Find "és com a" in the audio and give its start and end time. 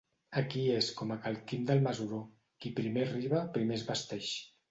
0.77-1.17